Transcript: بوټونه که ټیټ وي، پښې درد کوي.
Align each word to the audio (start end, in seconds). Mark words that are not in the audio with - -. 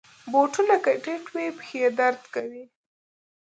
بوټونه 0.31 0.75
که 0.83 0.91
ټیټ 1.03 1.25
وي، 1.33 1.47
پښې 1.57 1.83
درد 1.99 2.21
کوي. 2.33 2.63